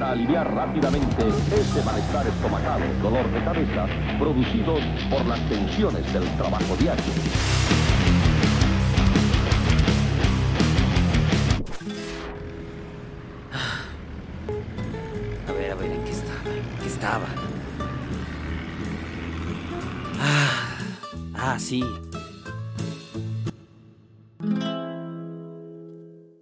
[0.00, 3.86] para aliviar rápidamente ese malestar estomacal, dolor de cabeza,
[4.18, 4.80] producidos
[5.10, 7.04] por las tensiones del trabajo diario.
[15.46, 16.50] A ver, a ver, ¿en qué estaba?
[16.50, 17.26] ¿En qué estaba?
[20.18, 20.78] Ah,
[21.34, 21.84] ah, sí.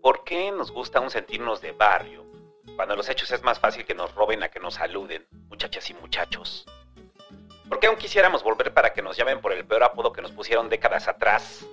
[0.00, 2.38] ¿Por qué nos gusta aún sentirnos de barrio?
[2.78, 5.95] Cuando los hechos es más fácil que nos roben a que nos saluden, muchachas y
[5.95, 6.64] muchachos.
[7.69, 10.30] ¿Por qué aún quisiéramos volver para que nos llamen por el peor apodo que nos
[10.30, 11.66] pusieron décadas atrás?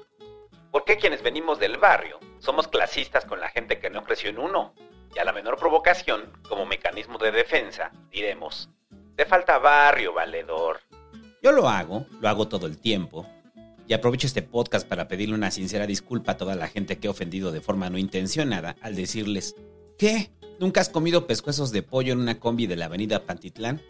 [0.72, 4.40] ¿Por qué quienes venimos del barrio somos clasistas con la gente que no creció en
[4.40, 4.73] uno?
[5.16, 8.72] Y a la menor provocación, como mecanismo de defensa, diremos,
[9.16, 10.80] te falta barrio, valedor.
[11.44, 13.27] Yo lo hago, lo hago todo el tiempo.
[13.88, 17.12] Y aprovecho este podcast para pedirle una sincera disculpa a toda la gente que he
[17.12, 19.55] ofendido de forma no intencionada al decirles,
[19.98, 20.32] ¿qué?
[20.60, 23.82] ¿Nunca has comido pescuezos de pollo en una combi de la avenida Pantitlán?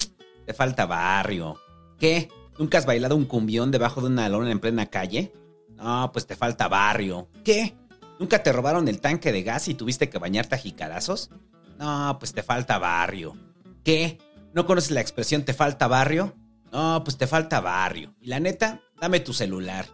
[0.45, 1.59] Te falta barrio.
[1.99, 2.29] ¿Qué?
[2.57, 5.33] ¿Nunca has bailado un cumbión debajo de una lona en plena calle?
[5.75, 7.29] No, pues te falta barrio.
[7.43, 7.75] ¿Qué?
[8.19, 11.29] ¿Nunca te robaron el tanque de gas y tuviste que bañarte a jicarazos?
[11.77, 13.35] No, pues te falta barrio.
[13.83, 14.17] ¿Qué?
[14.53, 16.33] ¿No conoces la expresión te falta barrio?
[16.71, 18.15] No, pues te falta barrio.
[18.21, 19.85] Y la neta, dame tu celular.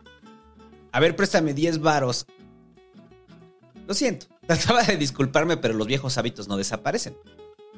[0.92, 2.28] A ver, préstame 10 varos.
[3.88, 7.18] Lo siento, trataba de disculparme, pero los viejos hábitos no desaparecen.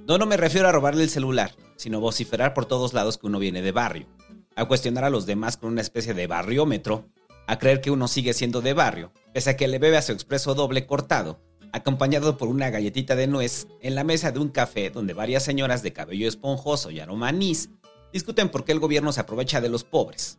[0.07, 3.61] No, me refiero a robarle el celular, sino vociferar por todos lados que uno viene
[3.61, 4.07] de barrio,
[4.55, 7.07] a cuestionar a los demás con una especie de barriómetro,
[7.47, 10.11] a creer que uno sigue siendo de barrio, pese a que le bebe a su
[10.11, 11.39] expreso doble cortado,
[11.71, 15.83] acompañado por una galletita de nuez en la mesa de un café donde varias señoras
[15.83, 17.69] de cabello esponjoso y aroma anís
[18.11, 20.37] discuten por qué el gobierno se aprovecha de los pobres.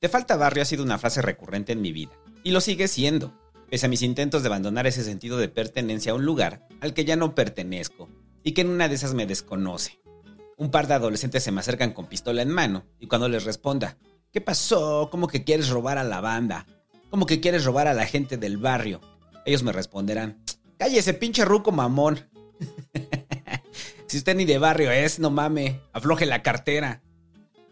[0.00, 2.12] Te falta barrio ha sido una frase recurrente en mi vida,
[2.44, 3.34] y lo sigue siendo,
[3.70, 7.04] pese a mis intentos de abandonar ese sentido de pertenencia a un lugar al que
[7.04, 8.08] ya no pertenezco,
[8.42, 10.00] y que en una de esas me desconoce.
[10.56, 13.98] Un par de adolescentes se me acercan con pistola en mano, y cuando les responda,
[14.32, 15.08] ¿qué pasó?
[15.10, 16.66] ¿Cómo que quieres robar a la banda?
[17.10, 19.00] ¿Cómo que quieres robar a la gente del barrio?
[19.44, 20.42] Ellos me responderán,
[20.78, 22.28] cállese pinche ruco mamón.
[24.06, 27.02] si usted ni de barrio es, no mame, afloje la cartera.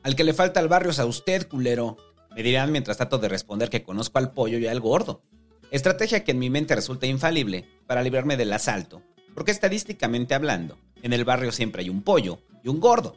[0.02, 1.96] Al que le falta al barrio es a usted, culero.
[2.34, 5.22] Me dirán mientras trato de responder que conozco al pollo y al gordo.
[5.71, 9.03] Estrategia que en mi mente resulta infalible para librarme del asalto,
[9.34, 13.16] porque estadísticamente hablando, en el barrio siempre hay un pollo y un gordo.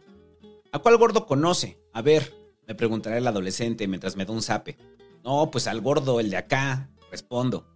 [0.71, 1.79] ¿A cuál gordo conoce?
[1.93, 2.33] A ver,
[2.67, 4.77] me preguntará el adolescente mientras me da un zape.
[5.23, 7.67] No, pues al gordo, el de acá, respondo.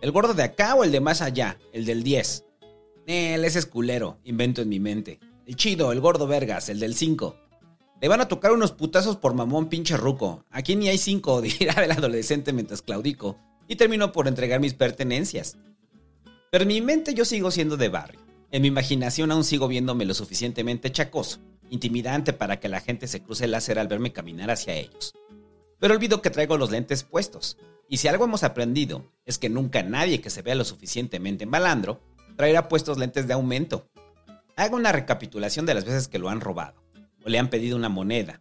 [0.00, 1.58] ¿El gordo de acá o el de más allá?
[1.72, 2.44] El del 10.
[3.06, 5.20] Él, ese es culero, invento en mi mente.
[5.46, 7.36] El chido, el gordo vergas, el del 5.
[8.00, 10.44] Le van a tocar unos putazos por mamón pinche ruco.
[10.50, 13.38] Aquí ni hay 5, dirá el adolescente mientras claudico.
[13.68, 15.56] Y termino por entregar mis pertenencias.
[16.50, 18.20] Pero en mi mente yo sigo siendo de barrio.
[18.50, 21.40] En mi imaginación aún sigo viéndome lo suficientemente chacoso,
[21.70, 25.14] intimidante para que la gente se cruce el acera al verme caminar hacia ellos.
[25.78, 27.56] Pero olvido que traigo los lentes puestos.
[27.88, 32.00] Y si algo hemos aprendido es que nunca nadie que se vea lo suficientemente malandro
[32.36, 33.88] traerá puestos lentes de aumento.
[34.56, 36.82] Hago una recapitulación de las veces que lo han robado
[37.24, 38.40] o le han pedido una moneda.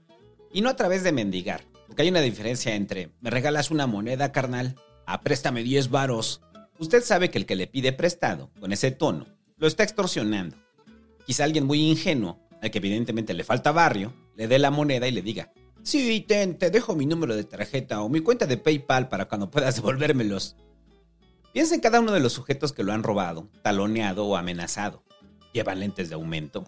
[0.53, 4.31] Y no a través de mendigar, porque hay una diferencia entre me regalas una moneda,
[4.31, 4.75] carnal,
[5.11, 6.41] a préstame 10 varos.
[6.79, 9.27] Usted sabe que el que le pide prestado, con ese tono,
[9.57, 10.55] lo está extorsionando.
[11.25, 15.11] Quizá alguien muy ingenuo, al que evidentemente le falta barrio, le dé la moneda y
[15.11, 15.51] le diga,
[15.83, 19.51] sí, ten, te dejo mi número de tarjeta o mi cuenta de PayPal para cuando
[19.51, 20.55] puedas devolvérmelos.
[21.53, 25.03] Piensa en cada uno de los sujetos que lo han robado, taloneado o amenazado.
[25.51, 26.63] Llevan lentes de aumento.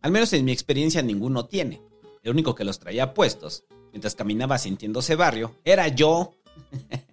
[0.00, 1.80] Al menos en mi experiencia ninguno tiene.
[2.24, 6.34] El único que los traía puestos, mientras caminaba sintiéndose barrio, era yo.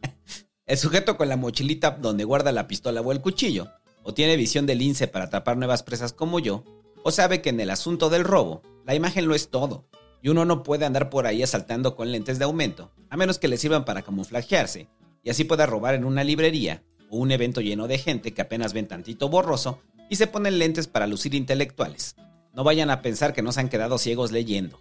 [0.69, 3.69] el sujeto con la mochilita donde guarda la pistola o el cuchillo,
[4.03, 6.63] o tiene visión de lince para atrapar nuevas presas como yo,
[7.03, 9.87] o sabe que en el asunto del robo, la imagen lo es todo,
[10.21, 13.47] y uno no puede andar por ahí asaltando con lentes de aumento, a menos que
[13.47, 14.87] le sirvan para camuflajearse,
[15.23, 18.73] y así pueda robar en una librería o un evento lleno de gente que apenas
[18.73, 22.15] ven tantito borroso y se ponen lentes para lucir intelectuales.
[22.53, 24.79] No vayan a pensar que nos han quedado ciegos leyendo.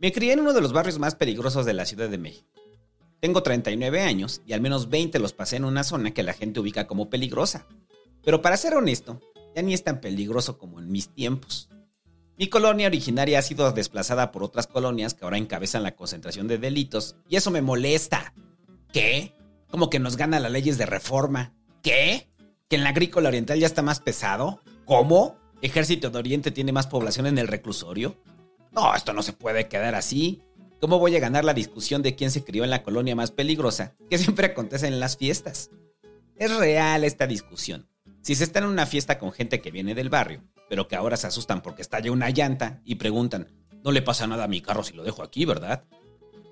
[0.00, 2.63] Me crié en uno de los barrios más peligrosos de la Ciudad de México.
[3.20, 6.60] Tengo 39 años y al menos 20 los pasé en una zona que la gente
[6.60, 7.66] ubica como peligrosa.
[8.22, 9.20] Pero para ser honesto,
[9.54, 11.68] ya ni es tan peligroso como en mis tiempos.
[12.36, 16.58] Mi colonia originaria ha sido desplazada por otras colonias que ahora encabezan la concentración de
[16.58, 18.34] delitos y eso me molesta.
[18.92, 19.34] ¿Qué?
[19.70, 21.54] ¿Cómo que nos gana las leyes de reforma?
[21.82, 22.28] ¿Qué?
[22.68, 24.60] ¿Que en la agrícola oriental ya está más pesado?
[24.84, 25.36] ¿Cómo?
[25.62, 28.16] ¿Ejército de Oriente tiene más población en el reclusorio?
[28.72, 30.42] No, esto no se puede quedar así.
[30.84, 33.94] ¿Cómo voy a ganar la discusión de quién se crió en la colonia más peligrosa,
[34.10, 35.70] que siempre acontece en las fiestas?
[36.36, 37.88] Es real esta discusión.
[38.20, 41.16] Si se está en una fiesta con gente que viene del barrio, pero que ahora
[41.16, 43.48] se asustan porque estalla una llanta y preguntan,
[43.82, 45.84] no le pasa nada a mi carro si lo dejo aquí, ¿verdad?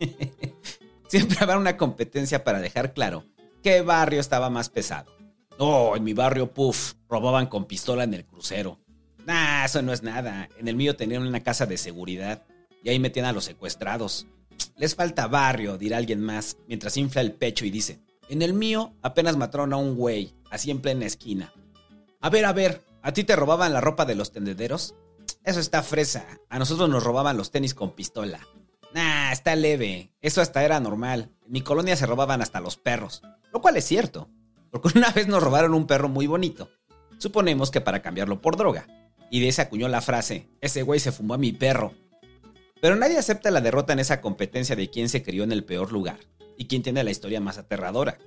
[1.09, 3.27] Siempre habrá una competencia para dejar claro
[3.63, 5.15] qué barrio estaba más pesado.
[5.59, 8.81] No, en mi barrio, puff, robaban con pistola en el crucero.
[9.27, 10.49] Nah, eso no es nada.
[10.57, 12.47] En el mío tenían una casa de seguridad
[12.83, 14.27] y ahí metían a los secuestrados.
[14.77, 18.95] Les falta barrio, dirá alguien más, mientras infla el pecho y dice, en el mío
[19.03, 21.53] apenas mataron a un güey, así en plena esquina.
[22.21, 24.95] A ver, a ver, ¿a ti te robaban la ropa de los tendederos?
[25.45, 26.25] Eso está fresa.
[26.49, 28.47] A nosotros nos robaban los tenis con pistola.
[28.95, 30.13] Nah, está leve.
[30.21, 31.31] Eso hasta era normal.
[31.45, 33.23] En mi colonia se robaban hasta los perros.
[33.53, 34.29] Lo cual es cierto.
[34.71, 36.71] Porque una vez nos robaron un perro muy bonito.
[37.19, 38.87] Suponemos que para cambiarlo por droga.
[39.31, 41.95] Y de ese acuñó la frase, ese güey se fumó a mi perro.
[42.83, 45.93] Pero nadie acepta la derrota en esa competencia de quién se crió en el peor
[45.93, 46.19] lugar
[46.59, 48.19] y quién tiene la historia más aterradora.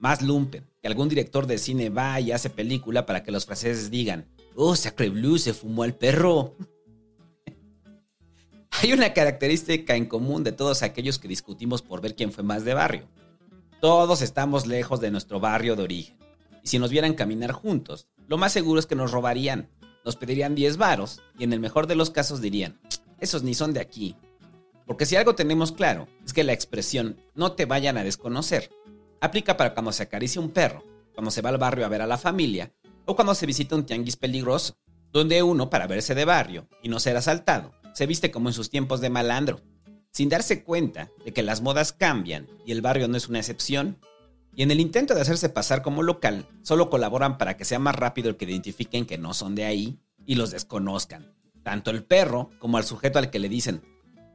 [0.00, 3.90] Más lumpen, que algún director de cine va y hace película para que los franceses
[3.90, 6.54] digan, oh, Sacre Blue se fumó al perro.
[8.82, 12.66] Hay una característica en común de todos aquellos que discutimos por ver quién fue más
[12.66, 13.08] de barrio.
[13.80, 16.18] Todos estamos lejos de nuestro barrio de origen.
[16.62, 19.70] Y si nos vieran caminar juntos, lo más seguro es que nos robarían.
[20.04, 22.78] Nos pedirían 10 varos y en el mejor de los casos dirían,
[23.22, 24.16] esos ni son de aquí.
[24.86, 28.70] Porque si algo tenemos claro, es que la expresión no te vayan a desconocer
[29.22, 30.84] aplica para cuando se acaricia un perro,
[31.14, 32.72] cuando se va al barrio a ver a la familia
[33.06, 34.76] o cuando se visita un tianguis peligroso,
[35.12, 38.68] donde uno, para verse de barrio y no ser asaltado, se viste como en sus
[38.68, 39.60] tiempos de malandro,
[40.10, 43.98] sin darse cuenta de que las modas cambian y el barrio no es una excepción,
[44.54, 47.94] y en el intento de hacerse pasar como local, solo colaboran para que sea más
[47.94, 51.32] rápido el que identifiquen que no son de ahí y los desconozcan,
[51.62, 53.82] tanto el perro como al sujeto al que le dicen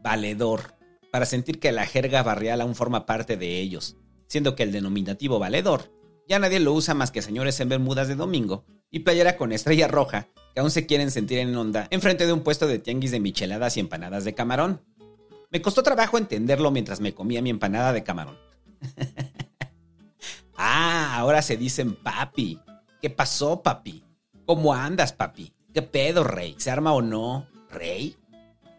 [0.01, 0.75] valedor,
[1.12, 3.97] para sentir que la jerga barrial aún forma parte de ellos,
[4.27, 5.91] siendo que el denominativo valedor
[6.27, 9.88] ya nadie lo usa más que señores en bermudas de domingo y playera con estrella
[9.88, 13.19] roja que aún se quieren sentir en onda enfrente de un puesto de tianguis de
[13.19, 14.81] micheladas y empanadas de camarón.
[15.50, 18.38] Me costó trabajo entenderlo mientras me comía mi empanada de camarón.
[20.57, 22.59] ah, ahora se dicen papi.
[23.01, 24.03] ¿Qué pasó, papi?
[24.45, 25.53] ¿Cómo andas, papi?
[25.77, 26.56] ¿Qué pedo, rey?
[26.57, 27.45] ¿Se arma o no?
[27.69, 28.15] ¿Rey?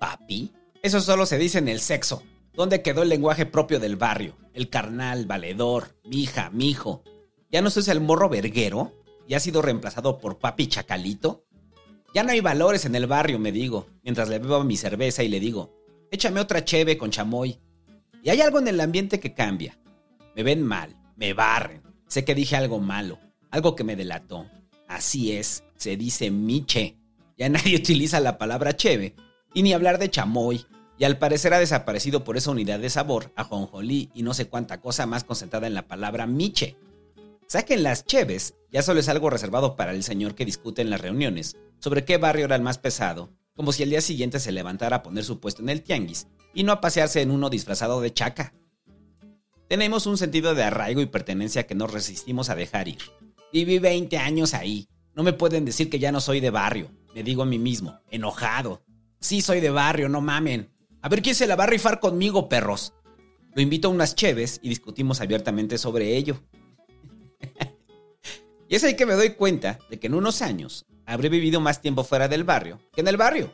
[0.00, 0.50] ¿Papi?
[0.82, 2.24] Eso solo se dice en el sexo.
[2.52, 4.36] ¿Dónde quedó el lenguaje propio del barrio?
[4.52, 7.04] El carnal, valedor, mija, mijo.
[7.52, 8.92] ¿Ya no es el morro verguero?
[9.28, 11.44] ¿Ya ha sido reemplazado por papi chacalito?
[12.16, 15.28] Ya no hay valores en el barrio, me digo, mientras le bebo mi cerveza y
[15.28, 15.72] le digo,
[16.10, 17.60] échame otra cheve con chamoy.
[18.24, 19.78] Y hay algo en el ambiente que cambia.
[20.34, 21.80] Me ven mal, me barren.
[22.08, 23.20] Sé que dije algo malo,
[23.52, 24.50] algo que me delató.
[24.88, 26.98] Así es, se dice miche.
[27.38, 29.14] Ya nadie utiliza la palabra cheve,
[29.54, 30.66] y ni hablar de chamoy,
[30.98, 34.80] y al parecer ha desaparecido por esa unidad de sabor, ajonjolí y no sé cuánta
[34.80, 36.76] cosa más concentrada en la palabra miche.
[37.46, 41.00] Saquen las cheves, ya solo es algo reservado para el señor que discute en las
[41.00, 44.96] reuniones sobre qué barrio era el más pesado, como si el día siguiente se levantara
[44.96, 48.12] a poner su puesto en el tianguis y no a pasearse en uno disfrazado de
[48.12, 48.52] chaca.
[49.68, 52.98] Tenemos un sentido de arraigo y pertenencia que no resistimos a dejar ir.
[53.52, 54.88] Viví 20 años ahí.
[55.18, 56.92] No me pueden decir que ya no soy de barrio.
[57.12, 58.84] Me digo a mí mismo, enojado.
[59.18, 60.70] Sí soy de barrio, no mamen.
[61.02, 62.94] A ver quién se la va a rifar conmigo, perros.
[63.52, 66.40] Lo invito a unas cheves y discutimos abiertamente sobre ello.
[68.68, 71.82] y es ahí que me doy cuenta de que en unos años habré vivido más
[71.82, 73.52] tiempo fuera del barrio que en el barrio.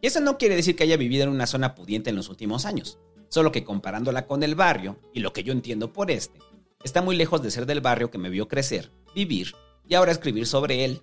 [0.00, 2.64] Y eso no quiere decir que haya vivido en una zona pudiente en los últimos
[2.64, 6.40] años, solo que comparándola con el barrio y lo que yo entiendo por este,
[6.82, 9.54] está muy lejos de ser del barrio que me vio crecer, vivir
[9.88, 11.02] y ahora escribir sobre él,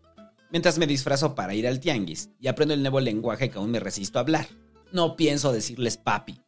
[0.51, 3.79] mientras me disfrazo para ir al tianguis y aprendo el nuevo lenguaje que aún me
[3.79, 4.47] resisto a hablar.
[4.91, 6.41] No pienso decirles papi.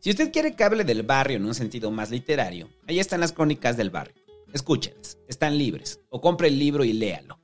[0.00, 3.32] Si usted quiere que hable del barrio en un sentido más literario, ahí están las
[3.32, 4.22] crónicas del barrio.
[4.52, 7.38] Escúchenlas, están libres, o compre el libro y léalo.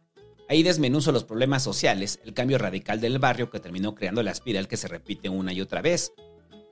[0.48, 4.68] Ahí desmenuzo los problemas sociales, el cambio radical del barrio que terminó creando la espiral
[4.68, 6.12] que se repite una y otra vez.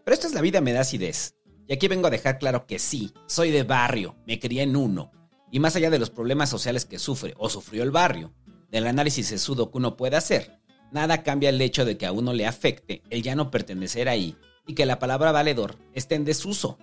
[0.05, 1.37] Pero esto es la vida me da acidez.
[1.67, 5.11] Y aquí vengo a dejar claro que sí, soy de barrio, me crié en uno.
[5.53, 8.33] Y más allá de los problemas sociales que sufre o sufrió el barrio,
[8.71, 10.59] del análisis sesudo que uno puede hacer,
[10.91, 14.35] nada cambia el hecho de que a uno le afecte el ya no pertenecer ahí
[14.67, 16.79] y que la palabra valedor esté en desuso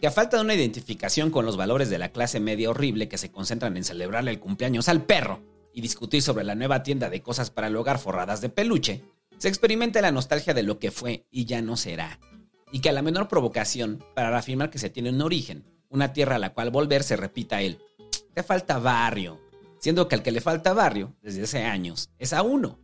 [0.00, 3.16] que a falta de una identificación con los valores de la clase media horrible que
[3.16, 5.42] se concentran en celebrarle el cumpleaños al perro
[5.72, 9.02] y discutir sobre la nueva tienda de cosas para el hogar forradas de peluche,
[9.38, 12.20] se experimenta la nostalgia de lo que fue y ya no será.
[12.70, 16.36] Y que a la menor provocación, para afirmar que se tiene un origen, una tierra
[16.36, 17.78] a la cual volver, se repita él,
[18.34, 19.40] te falta barrio,
[19.78, 22.78] siendo que al que le falta barrio, desde hace años, es a uno.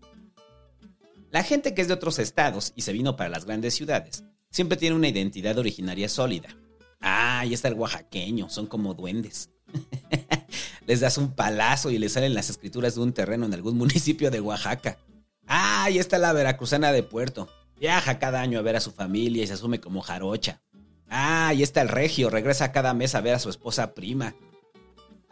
[1.30, 4.78] La gente que es de otros estados y se vino para las grandes ciudades, siempre
[4.78, 6.56] tiene una identidad originaria sólida,
[7.00, 9.50] Ah, ahí está el oaxaqueño, son como duendes.
[10.86, 14.30] les das un palazo y les salen las escrituras de un terreno en algún municipio
[14.30, 14.98] de Oaxaca.
[15.46, 17.48] Ah, ahí está la veracruzana de Puerto.
[17.78, 20.60] Viaja cada año a ver a su familia y se asume como jarocha.
[21.08, 24.34] Ah, ahí está el regio, regresa cada mes a ver a su esposa prima.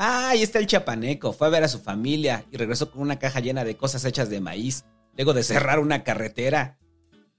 [0.01, 3.19] Ah, ahí está el chapaneco, fue a ver a su familia y regresó con una
[3.19, 4.85] caja llena de cosas hechas de maíz,
[5.17, 6.79] luego de cerrar una carretera.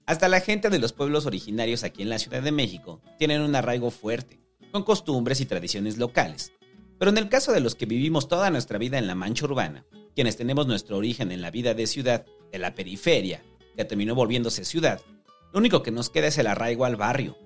[0.04, 3.54] Hasta la gente de los pueblos originarios aquí en la Ciudad de México tienen un
[3.54, 6.52] arraigo fuerte, con costumbres y tradiciones locales.
[6.98, 9.86] Pero en el caso de los que vivimos toda nuestra vida en la mancha urbana,
[10.14, 13.42] quienes tenemos nuestro origen en la vida de ciudad, de la periferia,
[13.74, 15.00] que terminó volviéndose ciudad,
[15.54, 17.38] lo único que nos queda es el arraigo al barrio.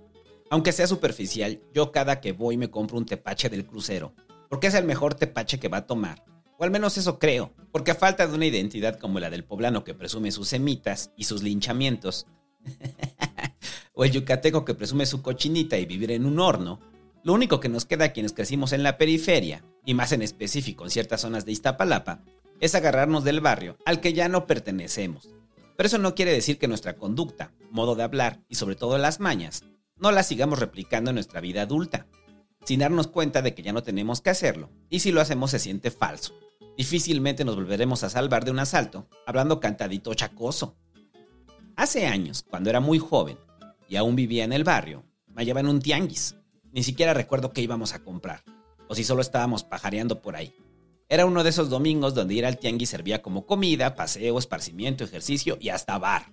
[0.50, 4.12] Aunque sea superficial, yo cada que voy me compro un tepache del crucero,
[4.48, 6.24] porque es el mejor tepache que va a tomar.
[6.58, 9.84] O al menos eso creo, porque a falta de una identidad como la del poblano
[9.84, 12.26] que presume sus semitas y sus linchamientos,
[13.94, 16.80] o el yucateco que presume su cochinita y vivir en un horno,
[17.24, 20.84] lo único que nos queda a quienes crecimos en la periferia, y más en específico
[20.84, 22.22] en ciertas zonas de Iztapalapa,
[22.60, 25.30] es agarrarnos del barrio al que ya no pertenecemos.
[25.76, 29.20] Pero eso no quiere decir que nuestra conducta, modo de hablar y sobre todo las
[29.20, 29.64] mañas,
[29.96, 32.06] no las sigamos replicando en nuestra vida adulta,
[32.64, 35.58] sin darnos cuenta de que ya no tenemos que hacerlo, y si lo hacemos se
[35.58, 36.34] siente falso.
[36.76, 40.76] Difícilmente nos volveremos a salvar de un asalto hablando cantadito chacoso.
[41.76, 43.38] Hace años, cuando era muy joven
[43.88, 46.36] y aún vivía en el barrio, me hallaba en un tianguis.
[46.72, 48.42] Ni siquiera recuerdo qué íbamos a comprar,
[48.88, 50.54] o si solo estábamos pajareando por ahí.
[51.08, 55.58] Era uno de esos domingos donde ir al tianguis servía como comida, paseo, esparcimiento, ejercicio
[55.60, 56.32] y hasta bar.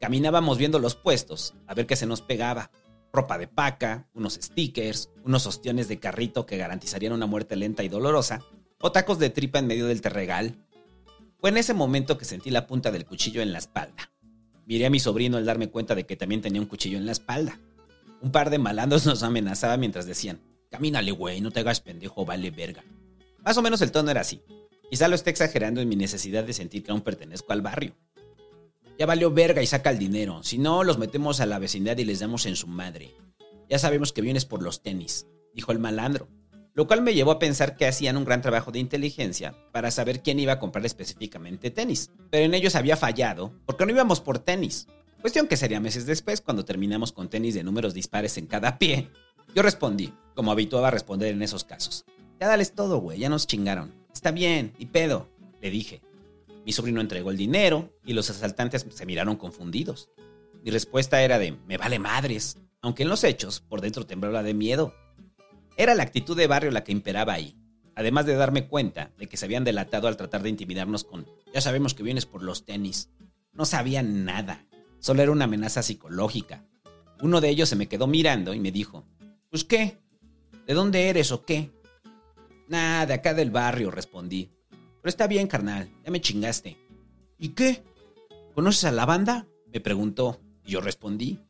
[0.00, 2.70] Caminábamos viendo los puestos, a ver qué se nos pegaba.
[3.12, 7.88] Ropa de paca, unos stickers, unos ostiones de carrito que garantizarían una muerte lenta y
[7.88, 8.42] dolorosa,
[8.80, 10.56] o tacos de tripa en medio del terregal.
[11.40, 14.12] Fue en ese momento que sentí la punta del cuchillo en la espalda.
[14.66, 17.12] Miré a mi sobrino al darme cuenta de que también tenía un cuchillo en la
[17.12, 17.58] espalda.
[18.20, 22.50] Un par de malandros nos amenazaba mientras decían, camínale güey, no te hagas pendejo, vale
[22.50, 22.84] verga.
[23.44, 24.42] Más o menos el tono era así.
[24.90, 27.94] Quizá lo esté exagerando en mi necesidad de sentir que aún pertenezco al barrio.
[28.98, 30.42] Ya valió verga y saca el dinero.
[30.42, 33.14] Si no, los metemos a la vecindad y les damos en su madre.
[33.70, 36.26] Ya sabemos que vienes por los tenis, dijo el malandro.
[36.74, 40.20] Lo cual me llevó a pensar que hacían un gran trabajo de inteligencia para saber
[40.22, 42.10] quién iba a comprar específicamente tenis.
[42.30, 44.88] Pero en ellos había fallado, porque no íbamos por tenis.
[45.20, 49.10] Cuestión que sería meses después cuando terminamos con tenis de números dispares en cada pie.
[49.54, 52.04] Yo respondí, como habituaba responder en esos casos.
[52.40, 53.94] Ya dales todo, güey, ya nos chingaron.
[54.12, 55.28] Está bien, y pedo,
[55.60, 56.00] le dije.
[56.68, 60.10] Mi sobrino entregó el dinero y los asaltantes se miraron confundidos.
[60.62, 64.52] Mi respuesta era de, me vale madres, aunque en los hechos por dentro temblaba de
[64.52, 64.94] miedo.
[65.78, 67.56] Era la actitud de barrio la que imperaba ahí,
[67.94, 71.62] además de darme cuenta de que se habían delatado al tratar de intimidarnos con, ya
[71.62, 73.08] sabemos que vienes por los tenis.
[73.54, 74.66] No sabían nada,
[74.98, 76.66] solo era una amenaza psicológica.
[77.22, 79.06] Uno de ellos se me quedó mirando y me dijo,
[79.48, 79.96] pues qué,
[80.66, 81.70] ¿de dónde eres o qué?
[82.68, 84.50] Nada, de acá del barrio, respondí.
[85.00, 86.76] Pero está bien, carnal, ya me chingaste.
[87.38, 87.84] ¿Y qué?
[88.54, 89.46] ¿Conoces a la banda?
[89.72, 91.40] Me preguntó, y yo respondí.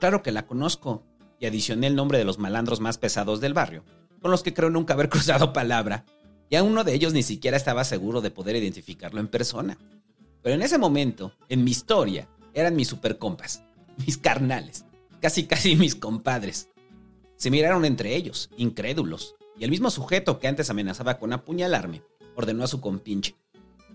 [0.00, 1.04] Claro que la conozco,
[1.38, 3.84] y adicioné el nombre de los malandros más pesados del barrio,
[4.20, 6.06] con los que creo nunca haber cruzado palabra,
[6.48, 9.78] y a uno de ellos ni siquiera estaba seguro de poder identificarlo en persona.
[10.42, 13.62] Pero en ese momento, en mi historia, eran mis supercompas,
[14.06, 14.86] mis carnales,
[15.20, 16.70] casi casi mis compadres.
[17.36, 22.02] Se miraron entre ellos, incrédulos, y el mismo sujeto que antes amenazaba con apuñalarme
[22.38, 23.34] ordenó a su compinche.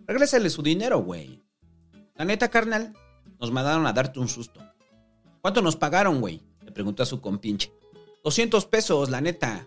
[0.05, 1.41] Regrésale su dinero, güey.
[2.15, 2.93] La neta, carnal,
[3.39, 4.59] nos mandaron a darte un susto.
[5.41, 6.41] ¿Cuánto nos pagaron, güey?
[6.61, 7.71] Le preguntó a su compinche.
[8.21, 9.65] 200 pesos, la neta.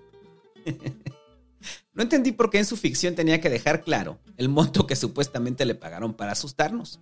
[1.95, 5.65] no entendí por qué en su ficción tenía que dejar claro el monto que supuestamente
[5.65, 7.01] le pagaron para asustarnos.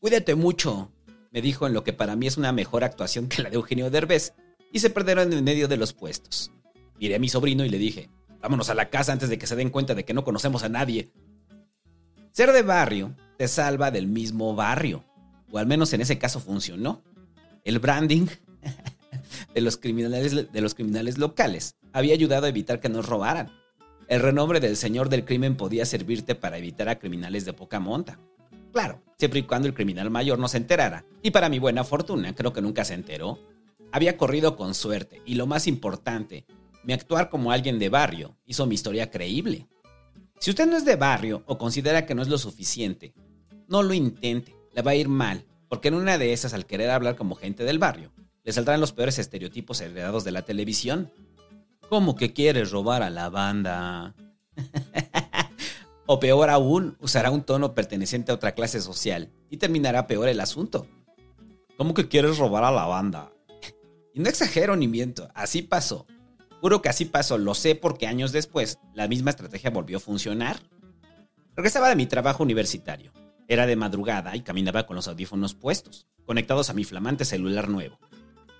[0.00, 0.90] Cuídate mucho,
[1.30, 3.90] me dijo en lo que para mí es una mejor actuación que la de Eugenio
[3.90, 4.32] Derbez,
[4.72, 6.50] y se perdieron en medio de los puestos.
[6.98, 9.56] Miré a mi sobrino y le dije, vámonos a la casa antes de que se
[9.56, 11.12] den cuenta de que no conocemos a nadie.
[12.32, 15.04] Ser de barrio te salva del mismo barrio,
[15.50, 17.02] o al menos en ese caso funcionó.
[17.64, 18.26] El branding
[19.54, 23.50] de los criminales, de los criminales locales había ayudado a evitar que nos robaran.
[24.08, 28.18] El renombre del señor del crimen podía servirte para evitar a criminales de poca monta.
[28.72, 31.04] Claro, siempre y cuando el criminal mayor no se enterara.
[31.22, 33.38] Y para mi buena fortuna, creo que nunca se enteró.
[33.92, 36.44] Había corrido con suerte y lo más importante,
[36.84, 39.66] mi actuar como alguien de barrio hizo mi historia creíble.
[40.38, 43.12] Si usted no es de barrio o considera que no es lo suficiente,
[43.68, 46.90] no lo intente, le va a ir mal, porque en una de esas al querer
[46.90, 51.12] hablar como gente del barrio, le saldrán los peores estereotipos heredados de la televisión.
[51.88, 54.14] ¿Cómo que quieres robar a la banda?
[56.06, 60.40] o peor aún, usará un tono perteneciente a otra clase social y terminará peor el
[60.40, 60.86] asunto.
[61.76, 63.30] ¿Cómo que quieres robar a la banda?
[64.14, 66.06] y no exagero ni miento, así pasó.
[66.60, 70.60] Juro que así pasó, lo sé porque años después la misma estrategia volvió a funcionar.
[71.56, 73.12] Regresaba de mi trabajo universitario.
[73.48, 77.98] Era de madrugada y caminaba con los audífonos puestos, conectados a mi flamante celular nuevo.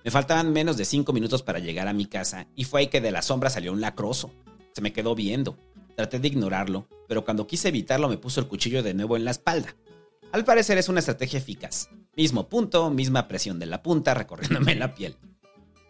[0.03, 3.01] Me faltaban menos de cinco minutos para llegar a mi casa y fue ahí que
[3.01, 4.31] de la sombra salió un lacroso.
[4.73, 5.57] Se me quedó viendo.
[5.95, 9.31] Traté de ignorarlo, pero cuando quise evitarlo me puso el cuchillo de nuevo en la
[9.31, 9.75] espalda.
[10.31, 11.89] Al parecer es una estrategia eficaz.
[12.15, 15.17] Mismo punto, misma presión de la punta recorriéndome la piel.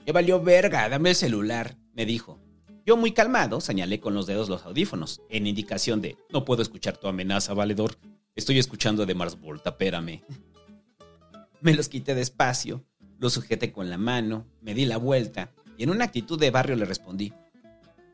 [0.05, 2.39] Ya valió verga, dame el celular, me dijo.
[2.85, 6.97] Yo muy calmado señalé con los dedos los audífonos, en indicación de no puedo escuchar
[6.97, 7.97] tu amenaza, valedor.
[8.35, 10.23] Estoy escuchando de Mars Volta, espérame.
[11.61, 12.83] Me los quité despacio,
[13.19, 16.75] los sujeté con la mano, me di la vuelta y en una actitud de barrio
[16.75, 17.31] le respondí.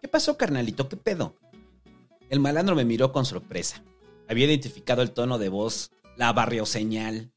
[0.02, 0.90] ¿Qué pasó, carnalito?
[0.90, 1.38] ¿Qué pedo?
[2.30, 3.82] El malandro me miró con sorpresa.
[4.28, 7.32] Había identificado el tono de voz, la barrio señal.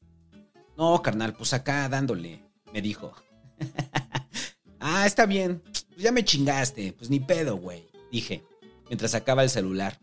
[0.75, 2.43] No, carnal, pues acá dándole,
[2.73, 3.13] me dijo.
[4.81, 5.63] ah, está bien.
[6.01, 6.93] Pues ya me chingaste.
[6.93, 8.43] Pues ni pedo, güey, dije,
[8.87, 9.99] mientras sacaba el celular.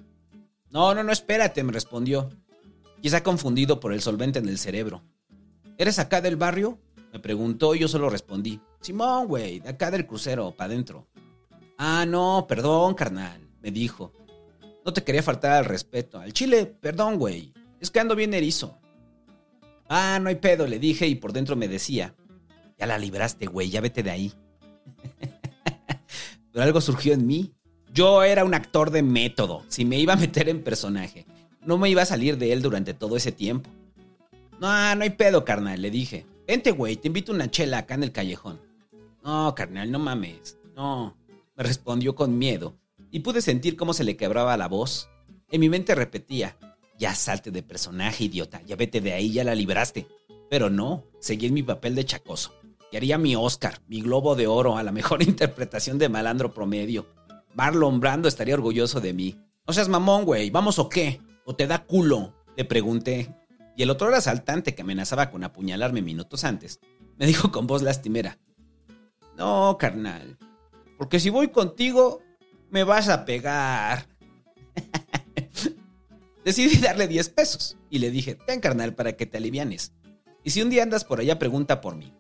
[0.71, 2.31] No, no, no, espérate, me respondió.
[3.02, 5.02] Quizá confundido por el solvente en el cerebro.
[5.76, 6.78] ¿Eres acá del barrio?
[7.12, 8.61] Me preguntó y yo solo respondí.
[8.81, 11.09] Simón, güey, de acá del crucero, pa' adentro.
[11.78, 14.12] Ah, no, perdón, carnal, me dijo.
[14.85, 16.21] No te quería faltar al respeto.
[16.21, 17.52] Al chile, perdón, güey.
[17.81, 18.78] Es que ando bien erizo.
[19.88, 22.14] Ah, no hay pedo, le dije y por dentro me decía.
[22.78, 24.33] Ya la libraste, güey, ya vete de ahí.
[26.58, 27.52] Pero algo surgió en mí.
[27.94, 29.62] Yo era un actor de método.
[29.68, 31.24] Si me iba a meter en personaje,
[31.64, 33.70] no me iba a salir de él durante todo ese tiempo.
[34.58, 36.26] No, no hay pedo, carnal, le dije.
[36.48, 38.60] Vente, güey, te invito a una chela acá en el callejón.
[39.22, 40.58] No, carnal, no mames.
[40.74, 41.16] No,
[41.54, 42.74] me respondió con miedo
[43.12, 45.08] y pude sentir cómo se le quebraba la voz.
[45.52, 46.56] En mi mente repetía,
[46.98, 50.08] ya salte de personaje, idiota, ya vete de ahí, ya la libraste.
[50.50, 52.52] Pero no, seguí en mi papel de chacoso.
[52.90, 57.07] Y haría mi Oscar, mi globo de oro a la mejor interpretación de malandro promedio.
[57.54, 59.39] Marlon Brando estaría orgulloso de mí.
[59.67, 61.21] No seas mamón, güey, ¿vamos o qué?
[61.45, 62.34] ¿O te da culo?
[62.56, 63.34] Le pregunté.
[63.76, 66.80] Y el otro asaltante que amenazaba con apuñalarme minutos antes,
[67.17, 68.39] me dijo con voz lastimera.
[69.36, 70.36] No, carnal,
[70.99, 72.21] porque si voy contigo,
[72.71, 74.08] me vas a pegar.
[76.45, 79.93] Decidí darle 10 pesos y le dije, ten carnal para que te alivianes.
[80.43, 82.12] Y si un día andas por allá, pregunta por mí.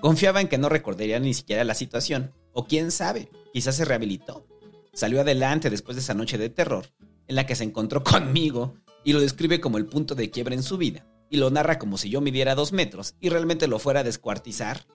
[0.00, 4.46] Confiaba en que no recordaría ni siquiera la situación, o quién sabe, quizás se rehabilitó.
[4.92, 6.86] Salió adelante después de esa noche de terror,
[7.26, 10.62] en la que se encontró conmigo y lo describe como el punto de quiebra en
[10.62, 14.00] su vida, y lo narra como si yo midiera dos metros y realmente lo fuera
[14.00, 14.86] a descuartizar.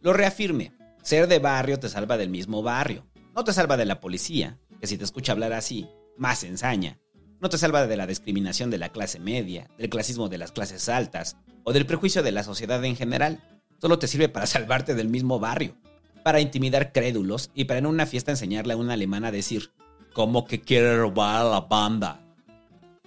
[0.00, 4.00] Lo reafirme, ser de barrio te salva del mismo barrio, no te salva de la
[4.00, 6.98] policía, que si te escucha hablar así, más ensaña.
[7.40, 10.88] No te salva de la discriminación de la clase media, del clasismo de las clases
[10.88, 13.40] altas o del prejuicio de la sociedad en general
[13.80, 15.76] solo te sirve para salvarte del mismo barrio,
[16.22, 19.72] para intimidar crédulos y para en una fiesta enseñarle a una alemana a decir,
[20.12, 22.20] ¿cómo que quiere robar a la banda?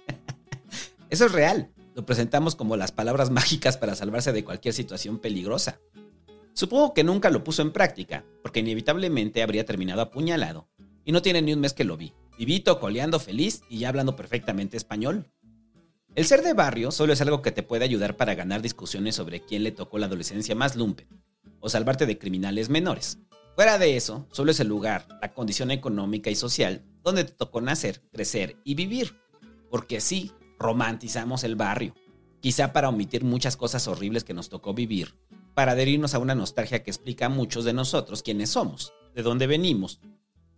[1.10, 1.70] Eso es real.
[1.94, 5.80] Lo presentamos como las palabras mágicas para salvarse de cualquier situación peligrosa.
[6.52, 10.68] Supongo que nunca lo puso en práctica, porque inevitablemente habría terminado apuñalado.
[11.04, 12.12] Y no tiene ni un mes que lo vi.
[12.38, 15.30] Vivito, coleando feliz y ya hablando perfectamente español.
[16.14, 19.40] El ser de barrio solo es algo que te puede ayudar para ganar discusiones sobre
[19.40, 21.08] quién le tocó la adolescencia más lumpen,
[21.58, 23.18] o salvarte de criminales menores.
[23.56, 27.60] Fuera de eso, solo es el lugar, la condición económica y social donde te tocó
[27.60, 29.20] nacer, crecer y vivir.
[29.70, 31.94] Porque sí, romantizamos el barrio,
[32.40, 35.16] quizá para omitir muchas cosas horribles que nos tocó vivir,
[35.54, 39.48] para adherirnos a una nostalgia que explica a muchos de nosotros quiénes somos, de dónde
[39.48, 40.00] venimos,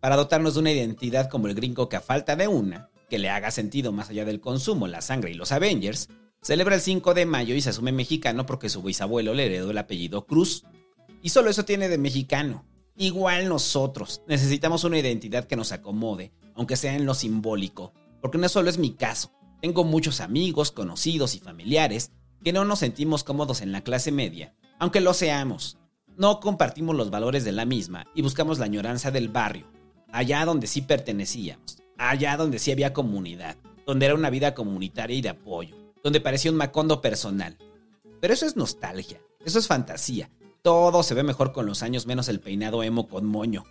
[0.01, 3.31] para dotarnos de una identidad como el gringo que a falta de una, que le
[3.31, 6.09] haga sentido más allá del consumo, la sangre y los Avengers,
[6.42, 9.79] celebra el 5 de mayo y se asume mexicano porque su bisabuelo le heredó el
[9.79, 10.64] apellido Cruz.
[11.23, 12.66] Y solo eso tiene de mexicano.
[12.97, 18.49] Igual nosotros necesitamos una identidad que nos acomode, aunque sea en lo simbólico, porque no
[18.49, 19.33] solo es mi caso.
[19.61, 24.55] Tengo muchos amigos, conocidos y familiares que no nos sentimos cómodos en la clase media,
[24.79, 25.79] aunque lo seamos.
[26.16, 29.71] No compartimos los valores de la misma y buscamos la añoranza del barrio,
[30.12, 33.57] allá donde sí pertenecíamos allá donde sí había comunidad,
[33.87, 37.57] donde era una vida comunitaria y de apoyo, donde parecía un macondo personal.
[38.21, 40.31] Pero eso es nostalgia, eso es fantasía.
[40.63, 43.65] Todo se ve mejor con los años menos el peinado emo con moño.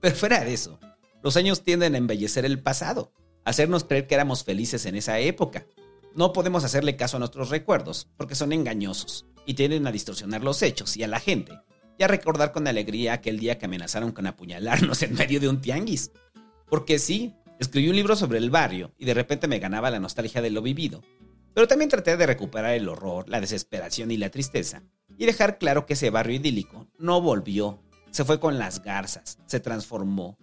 [0.00, 0.78] Pero fuera de eso,
[1.22, 3.12] los años tienden a embellecer el pasado,
[3.44, 5.66] hacernos creer que éramos felices en esa época.
[6.14, 10.62] No podemos hacerle caso a nuestros recuerdos porque son engañosos y tienden a distorsionar los
[10.62, 11.52] hechos y a la gente
[11.98, 15.60] y a recordar con alegría aquel día que amenazaron con apuñalarnos en medio de un
[15.60, 16.10] tianguis.
[16.68, 20.42] Porque sí, escribí un libro sobre el barrio y de repente me ganaba la nostalgia
[20.42, 21.02] de lo vivido.
[21.54, 24.82] Pero también traté de recuperar el horror, la desesperación y la tristeza
[25.16, 29.60] y dejar claro que ese barrio idílico no volvió, se fue con las garzas, se
[29.60, 30.36] transformó.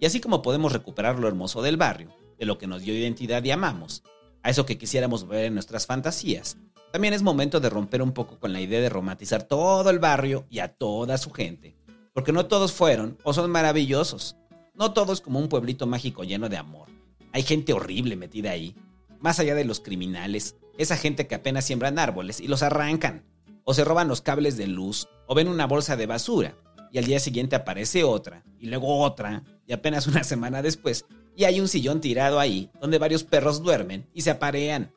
[0.00, 3.42] Y así como podemos recuperar lo hermoso del barrio, de lo que nos dio identidad
[3.44, 4.02] y amamos,
[4.42, 6.58] a eso que quisiéramos ver en nuestras fantasías,
[6.92, 10.46] también es momento de romper un poco con la idea de romantizar todo el barrio
[10.48, 11.76] y a toda su gente.
[12.14, 14.36] Porque no todos fueron o son maravillosos.
[14.78, 16.86] No todos como un pueblito mágico lleno de amor.
[17.32, 18.76] Hay gente horrible metida ahí.
[19.18, 23.24] Más allá de los criminales, esa gente que apenas siembran árboles y los arrancan.
[23.64, 26.54] O se roban los cables de luz, o ven una bolsa de basura,
[26.92, 31.42] y al día siguiente aparece otra, y luego otra, y apenas una semana después, y
[31.42, 34.92] hay un sillón tirado ahí, donde varios perros duermen y se aparean.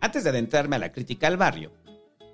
[0.00, 1.72] Antes de adentrarme a la crítica al barrio,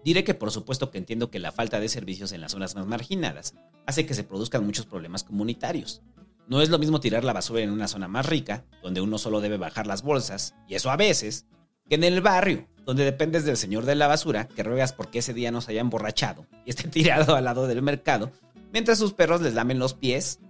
[0.04, 2.86] diré que por supuesto que entiendo que la falta de servicios en las zonas más
[2.86, 3.54] marginadas
[3.86, 6.00] hace que se produzcan muchos problemas comunitarios.
[6.46, 9.40] No es lo mismo tirar la basura en una zona más rica, donde uno solo
[9.40, 11.46] debe bajar las bolsas, y eso a veces,
[11.88, 15.32] que en el barrio, donde dependes del señor de la basura, que ruegas porque ese
[15.32, 18.30] día no se haya emborrachado y esté tirado al lado del mercado,
[18.72, 20.40] mientras sus perros les lamen los pies.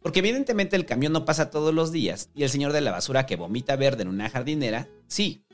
[0.00, 3.26] Porque evidentemente el camión no pasa todos los días, y el señor de la basura
[3.26, 5.44] que vomita verde en una jardinera, sí,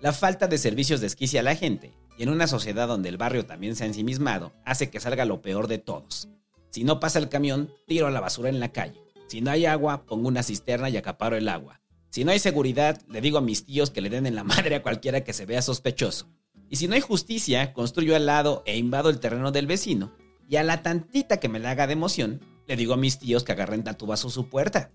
[0.00, 3.46] la falta de servicios desquicia a la gente, y en una sociedad donde el barrio
[3.46, 6.28] también se ha ensimismado, hace que salga lo peor de todos.
[6.72, 8.98] Si no pasa el camión, tiro la basura en la calle.
[9.26, 11.82] Si no hay agua, pongo una cisterna y acaparo el agua.
[12.08, 14.76] Si no hay seguridad, le digo a mis tíos que le den en la madre
[14.76, 16.30] a cualquiera que se vea sospechoso.
[16.70, 20.14] Y si no hay justicia, construyo al lado e invado el terreno del vecino.
[20.48, 23.44] Y a la tantita que me la haga de emoción, le digo a mis tíos
[23.44, 24.92] que agarren tatubazo su puerta.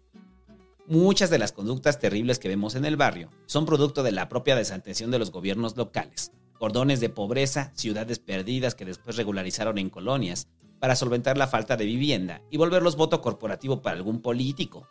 [0.88, 4.56] Muchas de las conductas terribles que vemos en el barrio son producto de la propia
[4.56, 10.48] desatención de los gobiernos locales, cordones de pobreza, ciudades perdidas que después regularizaron en colonias
[10.80, 14.88] para solventar la falta de vivienda y volverlos voto corporativo para algún político.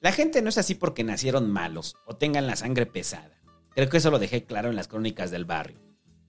[0.00, 3.40] La gente no es así porque nacieron malos o tengan la sangre pesada.
[3.74, 5.78] Creo que eso lo dejé claro en las crónicas del barrio.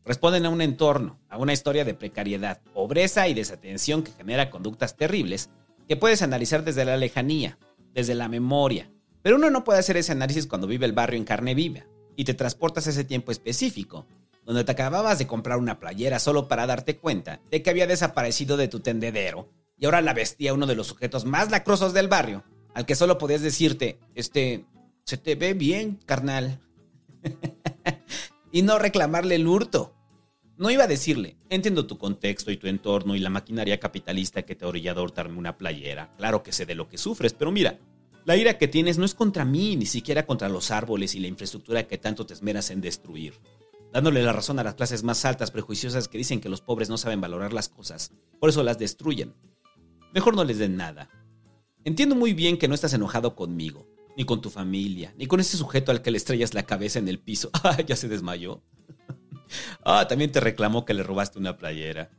[0.03, 4.97] Responden a un entorno, a una historia de precariedad, pobreza y desatención que genera conductas
[4.97, 5.49] terribles
[5.87, 7.59] que puedes analizar desde la lejanía,
[7.93, 8.91] desde la memoria.
[9.21, 12.23] Pero uno no puede hacer ese análisis cuando vive el barrio en carne viva y
[12.23, 14.05] te transportas a ese tiempo específico,
[14.51, 18.57] donde te acababas de comprar una playera solo para darte cuenta de que había desaparecido
[18.57, 22.43] de tu tendedero y ahora la vestía uno de los sujetos más lacrosos del barrio,
[22.73, 24.65] al que solo podías decirte, este,
[25.05, 26.59] se te ve bien, carnal.
[28.51, 29.95] y no reclamarle el hurto.
[30.57, 34.55] No iba a decirle, entiendo tu contexto y tu entorno y la maquinaria capitalista que
[34.55, 36.13] te ha orillado a hurtarme una playera.
[36.17, 37.79] Claro que sé de lo que sufres, pero mira,
[38.25, 41.27] la ira que tienes no es contra mí, ni siquiera contra los árboles y la
[41.27, 43.33] infraestructura que tanto te esmeras en destruir.
[43.91, 46.97] Dándole la razón a las clases más altas, prejuiciosas que dicen que los pobres no
[46.97, 49.35] saben valorar las cosas, por eso las destruyen.
[50.13, 51.09] Mejor no les den nada.
[51.83, 55.57] Entiendo muy bien que no estás enojado conmigo, ni con tu familia, ni con ese
[55.57, 57.49] sujeto al que le estrellas la cabeza en el piso.
[57.63, 58.63] Ah, ya se desmayó.
[59.83, 62.09] Ah, también te reclamó que le robaste una playera.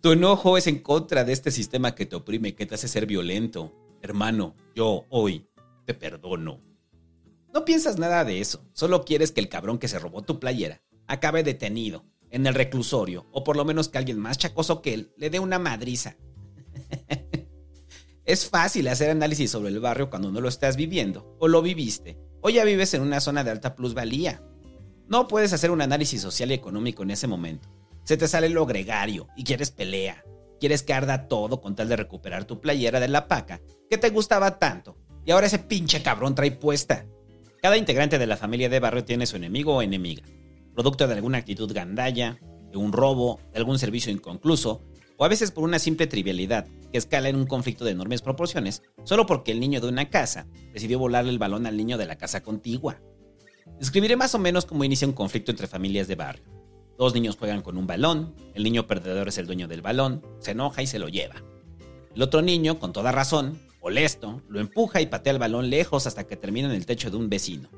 [0.00, 3.06] Tu enojo es en contra de este sistema que te oprime, que te hace ser
[3.06, 3.72] violento.
[4.02, 5.46] Hermano, yo hoy
[5.84, 6.60] te perdono.
[7.54, 10.82] No piensas nada de eso, solo quieres que el cabrón que se robó tu playera
[11.08, 15.12] acabe detenido, en el reclusorio, o por lo menos que alguien más chacoso que él
[15.16, 16.16] le dé una madriza.
[18.24, 22.18] es fácil hacer análisis sobre el barrio cuando no lo estás viviendo, o lo viviste,
[22.42, 24.42] o ya vives en una zona de alta plusvalía.
[25.08, 27.68] No puedes hacer un análisis social y económico en ese momento.
[28.04, 30.24] Se te sale lo gregario y quieres pelea.
[30.58, 34.10] Quieres que arda todo con tal de recuperar tu playera de la paca que te
[34.10, 34.96] gustaba tanto.
[35.24, 37.06] Y ahora ese pinche cabrón trae puesta.
[37.60, 40.22] Cada integrante de la familia de barrio tiene su enemigo o enemiga.
[40.76, 42.38] Producto de alguna actitud gandalla,
[42.70, 44.82] de un robo, de algún servicio inconcluso,
[45.16, 48.82] o a veces por una simple trivialidad que escala en un conflicto de enormes proporciones,
[49.02, 52.18] solo porque el niño de una casa decidió volarle el balón al niño de la
[52.18, 53.00] casa contigua.
[53.78, 56.44] Describiré más o menos cómo inicia un conflicto entre familias de barrio.
[56.98, 60.50] Dos niños juegan con un balón, el niño perdedor es el dueño del balón, se
[60.50, 61.42] enoja y se lo lleva.
[62.14, 66.26] El otro niño, con toda razón, molesto, lo empuja y patea el balón lejos hasta
[66.26, 67.70] que termina en el techo de un vecino.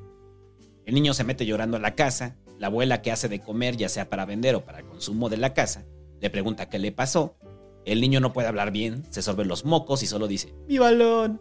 [0.84, 3.88] El niño se mete llorando a la casa, la abuela que hace de comer, ya
[3.88, 5.86] sea para vender o para consumo de la casa,
[6.20, 7.36] le pregunta qué le pasó.
[7.84, 11.40] El niño no puede hablar bien, se sorbe los mocos y solo dice, ¡Mi balón!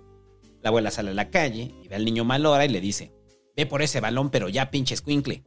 [0.61, 3.11] La abuela sale a la calle y ve al niño mal hora y le dice,
[3.55, 5.43] Ve por ese balón, pero ya pinche escuincle.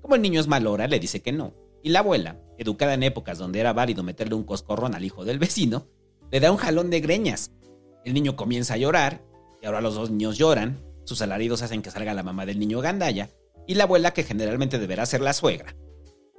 [0.00, 1.52] Como el niño es mal hora, le dice que no.
[1.82, 5.38] Y la abuela, educada en épocas donde era válido meterle un coscorrón al hijo del
[5.38, 5.86] vecino,
[6.30, 7.52] le da un jalón de greñas.
[8.04, 9.22] El niño comienza a llorar,
[9.62, 12.80] y ahora los dos niños lloran, sus alaridos hacen que salga la mamá del niño
[12.80, 13.28] gandaya,
[13.70, 15.76] y la abuela que generalmente deberá ser la suegra.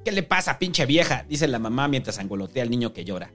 [0.04, 1.26] ¿Qué le pasa, pinche vieja?
[1.30, 3.34] dice la mamá mientras angolotea al niño que llora.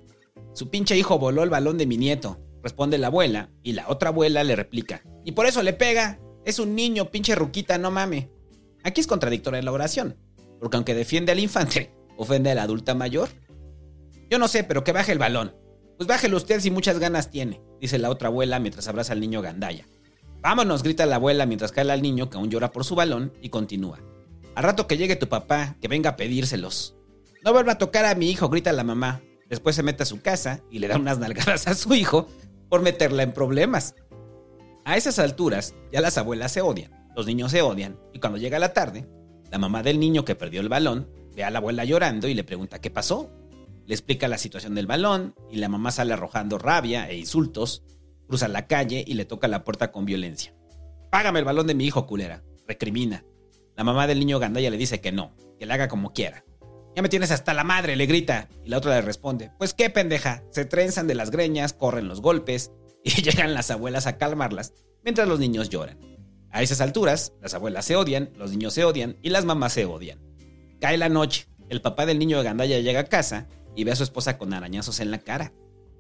[0.53, 4.11] Su pinche hijo voló el balón de mi nieto, responde la abuela, y la otra
[4.11, 5.03] abuela le replica.
[5.25, 6.21] Y por eso le pega.
[6.45, 8.31] Es un niño, pinche ruquita, no mame.
[8.85, 10.19] Aquí es contradictoria la oración,
[10.61, 13.31] porque aunque defiende al infante, ofende a la adulta mayor.
[14.29, 15.57] Yo no sé, pero que baje el balón.
[15.97, 19.41] Pues bájelo usted si muchas ganas tiene, dice la otra abuela mientras abraza al niño
[19.41, 19.87] Gandaya.
[20.47, 23.49] Vámonos, grita la abuela mientras cae al niño que aún llora por su balón y
[23.49, 23.99] continúa.
[24.55, 26.95] Al rato que llegue tu papá, que venga a pedírselos.
[27.45, 29.23] No vuelva a tocar a mi hijo, grita la mamá.
[29.49, 32.29] Después se mete a su casa y le da unas nalgadas a su hijo
[32.69, 33.97] por meterla en problemas.
[34.85, 38.61] A esas alturas, ya las abuelas se odian, los niños se odian, y cuando llega
[38.61, 39.05] la tarde,
[39.51, 42.45] la mamá del niño que perdió el balón ve a la abuela llorando y le
[42.45, 43.33] pregunta qué pasó.
[43.85, 47.83] Le explica la situación del balón y la mamá sale arrojando rabia e insultos,
[48.27, 50.55] cruza la calle y le toca la puerta con violencia.
[51.11, 52.43] Págame el balón de mi hijo, culera.
[52.67, 53.25] Recrimina.
[53.77, 56.45] La mamá del niño Gandaya le dice que no, que le haga como quiera.
[56.95, 58.49] Ya me tienes hasta la madre, le grita.
[58.65, 60.43] Y la otra le responde, pues qué pendeja.
[60.51, 62.73] Se trenzan de las greñas, corren los golpes
[63.05, 64.73] y llegan las abuelas a calmarlas
[65.07, 65.99] mientras los niños lloran.
[66.51, 69.85] A esas alturas, las abuelas se odian, los niños se odian y las mamás se
[69.85, 70.21] odian.
[70.81, 73.97] Cae la noche, el papá del niño de Gandaya llega a casa y ve a
[73.97, 75.53] su esposa con arañazos en la cara.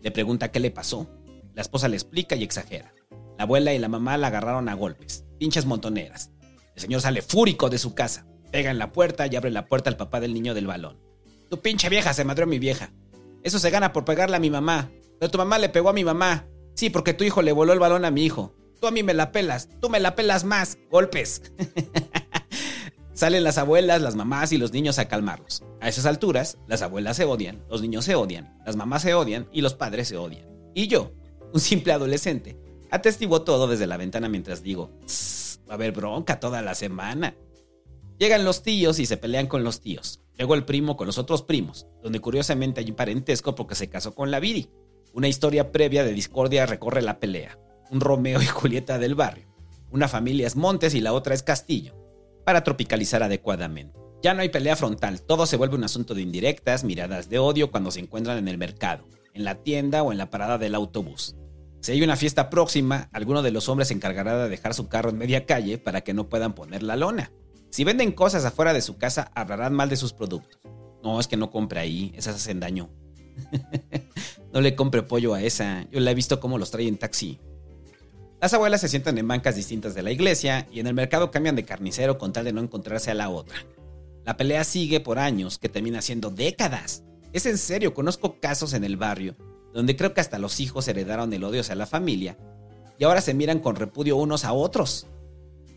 [0.02, 1.08] Le pregunta qué le pasó.
[1.56, 2.94] La esposa le explica y exagera.
[3.36, 6.30] La abuela y la mamá la agarraron a golpes, pinches montoneras.
[6.76, 9.90] El señor sale fúrico de su casa pega en la puerta y abre la puerta
[9.90, 10.98] al papá del niño del balón.
[11.50, 12.92] Tu pinche vieja se madrió a mi vieja.
[13.42, 14.90] Eso se gana por pegarle a mi mamá.
[15.20, 16.46] Pero tu mamá le pegó a mi mamá.
[16.74, 18.54] Sí, porque tu hijo le voló el balón a mi hijo.
[18.80, 19.68] Tú a mí me la pelas.
[19.80, 20.78] Tú me la pelas más.
[20.90, 21.42] Golpes.
[23.14, 25.62] Salen las abuelas, las mamás y los niños a calmarlos.
[25.80, 29.48] A esas alturas, las abuelas se odian, los niños se odian, las mamás se odian
[29.52, 30.46] y los padres se odian.
[30.74, 31.12] Y yo,
[31.56, 32.58] un simple adolescente,
[32.90, 34.90] atestiguo todo desde la ventana mientras digo,
[35.66, 37.34] va a haber bronca toda la semana.
[38.18, 40.20] Llegan los tíos y se pelean con los tíos.
[40.36, 44.14] Luego el primo con los otros primos, donde curiosamente hay un parentesco porque se casó
[44.14, 44.68] con la Viri.
[45.14, 47.58] Una historia previa de discordia recorre la pelea.
[47.90, 49.46] Un Romeo y Julieta del barrio.
[49.90, 51.94] Una familia es Montes y la otra es Castillo.
[52.44, 53.98] Para tropicalizar adecuadamente.
[54.22, 57.70] Ya no hay pelea frontal, todo se vuelve un asunto de indirectas, miradas de odio
[57.70, 61.34] cuando se encuentran en el mercado, en la tienda o en la parada del autobús.
[61.86, 65.10] Si hay una fiesta próxima, alguno de los hombres se encargará de dejar su carro
[65.10, 67.30] en media calle para que no puedan poner la lona.
[67.70, 70.58] Si venden cosas afuera de su casa, hablarán mal de sus productos.
[71.04, 72.90] No, es que no compre ahí, esas hacen daño.
[74.52, 77.38] no le compre pollo a esa, yo la he visto cómo los trae en taxi.
[78.40, 81.54] Las abuelas se sientan en bancas distintas de la iglesia y en el mercado cambian
[81.54, 83.64] de carnicero con tal de no encontrarse a la otra.
[84.24, 87.04] La pelea sigue por años, que termina siendo décadas.
[87.32, 89.36] Es en serio, conozco casos en el barrio
[89.76, 92.38] donde creo que hasta los hijos heredaron el odio hacia la familia
[92.98, 95.06] y ahora se miran con repudio unos a otros.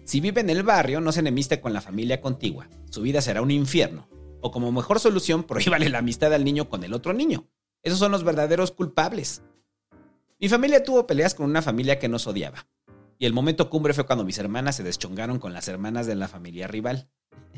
[0.06, 2.70] Si vive en el barrio, no se enemiste con la familia contigua.
[2.90, 4.08] Su vida será un infierno.
[4.40, 7.50] O como mejor solución, prohíbale la amistad al niño con el otro niño.
[7.84, 9.42] Esos son los verdaderos culpables.
[10.40, 12.70] Mi familia tuvo peleas con una familia que nos odiaba.
[13.18, 16.30] Y el momento cumbre fue cuando mis hermanas se deschongaron con las hermanas de la
[16.30, 17.10] familia rival.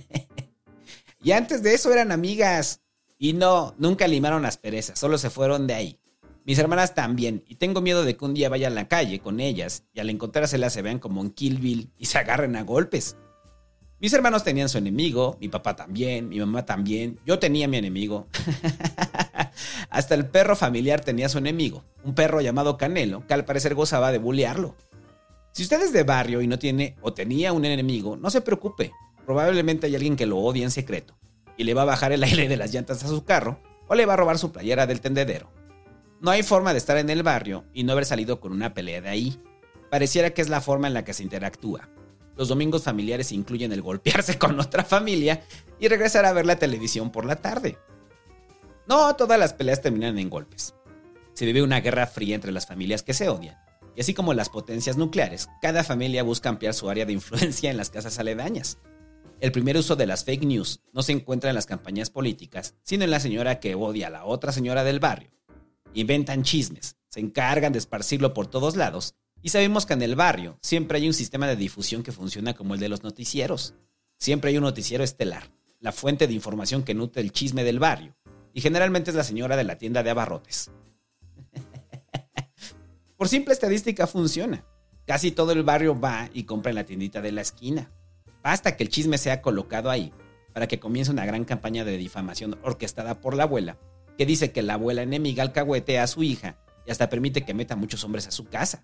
[1.24, 2.82] y antes de eso eran amigas.
[3.20, 6.02] Y no, nunca limaron las perezas, solo se fueron de ahí.
[6.44, 9.40] Mis hermanas también, y tengo miedo de que un día vaya a la calle con
[9.40, 13.16] ellas y al encontrárselas se vean como un Kill Bill y se agarren a golpes.
[14.00, 18.28] Mis hermanos tenían su enemigo, mi papá también, mi mamá también, yo tenía mi enemigo.
[19.92, 24.12] Hasta el perro familiar tenía su enemigo, un perro llamado Canelo, que al parecer gozaba
[24.12, 24.76] de bullearlo.
[25.52, 28.92] Si usted es de barrio y no tiene o tenía un enemigo, no se preocupe,
[29.28, 31.16] probablemente hay alguien que lo odia en secreto
[31.56, 34.08] y le va a bajar el aire de las llantas a su carro o le
[34.08, 35.61] va a robar su playera del tendedero.
[36.22, 39.02] No hay forma de estar en el barrio y no haber salido con una pelea
[39.02, 39.42] de ahí.
[39.90, 41.90] Pareciera que es la forma en la que se interactúa.
[42.38, 45.42] Los domingos familiares incluyen el golpearse con otra familia
[45.80, 47.80] y regresar a ver la televisión por la tarde.
[48.88, 50.76] No todas las peleas terminan en golpes.
[51.34, 53.58] Se vive una guerra fría entre las familias que se odian.
[53.96, 57.78] Y así como las potencias nucleares, cada familia busca ampliar su área de influencia en
[57.78, 58.78] las casas aledañas.
[59.40, 63.06] El primer uso de las fake news no se encuentra en las campañas políticas, sino
[63.06, 65.32] en la señora que odia a la otra señora del barrio
[65.94, 70.58] Inventan chismes, se encargan de esparcirlo por todos lados y sabemos que en el barrio
[70.62, 73.74] siempre hay un sistema de difusión que funciona como el de los noticieros.
[74.18, 78.16] Siempre hay un noticiero estelar, la fuente de información que nutre el chisme del barrio,
[78.54, 80.72] y generalmente es la señora de la tienda de abarrotes.
[83.18, 84.64] por simple estadística funciona.
[85.08, 87.92] Casi todo el barrio va y compra en la tiendita de la esquina.
[88.44, 90.14] Basta que el chisme sea colocado ahí
[90.54, 93.78] para que comience una gran campaña de difamación orquestada por la abuela
[94.22, 96.56] que dice que la abuela enemiga alcahuetea a su hija
[96.86, 98.84] y hasta permite que meta muchos hombres a su casa.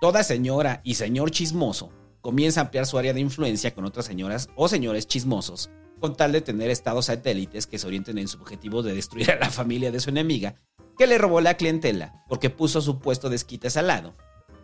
[0.00, 4.50] Toda señora y señor chismoso comienza a ampliar su área de influencia con otras señoras
[4.54, 8.84] o señores chismosos con tal de tener estados satélites que se orienten en su objetivo
[8.84, 10.54] de destruir a la familia de su enemiga
[10.96, 14.14] que le robó la clientela porque puso su puesto de esquites al lado.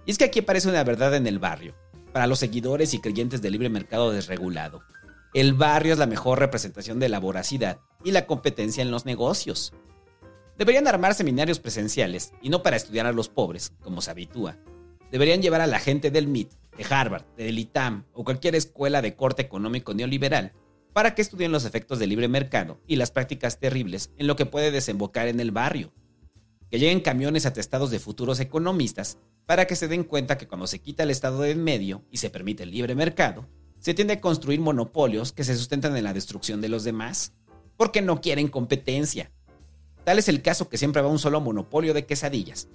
[0.06, 1.74] Y es que aquí aparece una verdad en el barrio,
[2.12, 4.80] para los seguidores y creyentes del libre mercado desregulado.
[5.32, 9.72] El barrio es la mejor representación de la voracidad y la competencia en los negocios.
[10.58, 14.58] Deberían armar seminarios presenciales y no para estudiar a los pobres, como se habitúa.
[15.12, 19.14] Deberían llevar a la gente del MIT, de Harvard, del ITAM o cualquier escuela de
[19.14, 20.52] corte económico neoliberal
[20.92, 24.46] para que estudien los efectos del libre mercado y las prácticas terribles en lo que
[24.46, 25.92] puede desembocar en el barrio.
[26.70, 30.80] Que lleguen camiones atestados de futuros economistas para que se den cuenta que cuando se
[30.80, 33.48] quita el estado de en medio y se permite el libre mercado,
[33.80, 37.32] se tiende a construir monopolios que se sustentan en la destrucción de los demás,
[37.76, 39.32] porque no quieren competencia.
[40.04, 42.68] Tal es el caso que siempre va un solo monopolio de quesadillas.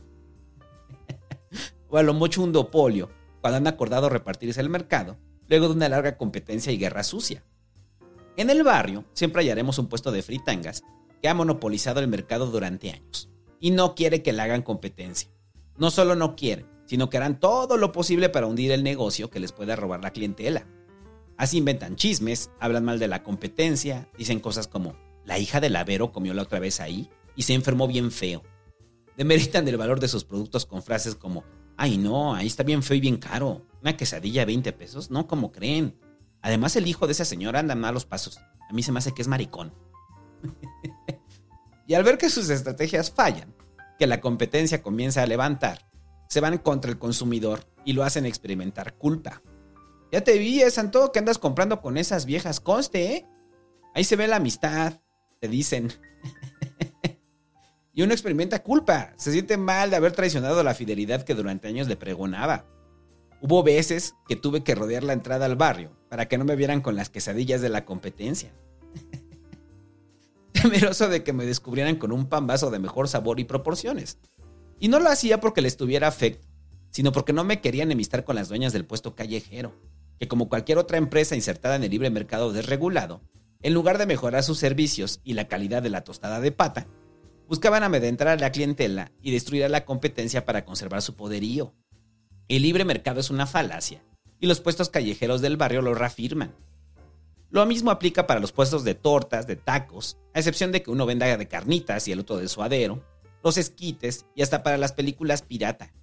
[1.90, 5.90] o a lo mucho un dopolio, cuando han acordado repartirse el mercado, luego de una
[5.90, 7.44] larga competencia y guerra sucia.
[8.38, 10.84] En el barrio siempre hallaremos un puesto de fritangas
[11.22, 15.30] que ha monopolizado el mercado durante años y no quiere que le hagan competencia.
[15.78, 19.40] No solo no quiere, sino que harán todo lo posible para hundir el negocio que
[19.40, 20.68] les pueda robar la clientela.
[21.38, 24.96] Así inventan chismes, hablan mal de la competencia, dicen cosas como,
[25.26, 28.44] la hija del Avero comió la otra vez ahí y se enfermó bien feo.
[29.18, 31.44] Demeritan el valor de sus productos con frases como,
[31.78, 33.66] ay no, ahí está bien feo y bien caro.
[33.82, 36.00] Una quesadilla a 20 pesos, no como creen.
[36.42, 38.40] Además, el hijo de esa señora anda malos pasos.
[38.70, 39.74] A mí se me hace que es maricón.
[41.88, 43.54] y al ver que sus estrategias fallan,
[43.98, 45.90] que la competencia comienza a levantar,
[46.30, 49.42] se van contra el consumidor y lo hacen experimentar culpa.
[50.16, 53.26] Ya te vi, es Santo, que andas comprando con esas viejas, conste, ¿eh?
[53.94, 55.02] Ahí se ve la amistad,
[55.42, 55.92] te dicen.
[57.94, 61.90] y uno experimenta culpa, se siente mal de haber traicionado la fidelidad que durante años
[61.90, 62.66] le pregonaba.
[63.42, 66.80] Hubo veces que tuve que rodear la entrada al barrio para que no me vieran
[66.80, 68.54] con las quesadillas de la competencia.
[70.54, 74.18] Temeroso de que me descubrieran con un pan vaso de mejor sabor y proporciones.
[74.80, 76.48] Y no lo hacía porque les tuviera afecto,
[76.90, 79.74] sino porque no me quería enemistar con las dueñas del puesto callejero,
[80.20, 83.22] que como cualquier otra empresa insertada en el libre mercado desregulado,
[83.62, 86.88] en lugar de mejorar sus servicios y la calidad de la tostada de pata,
[87.48, 91.74] buscaban amedrentar a la clientela y destruir a la competencia para conservar su poderío.
[92.48, 94.04] El libre mercado es una falacia,
[94.40, 96.56] y los puestos callejeros del barrio lo reafirman.
[97.50, 101.06] Lo mismo aplica para los puestos de tortas, de tacos, a excepción de que uno
[101.06, 103.04] venda de carnitas y el otro de suadero,
[103.44, 105.94] los esquites y hasta para las películas pirata.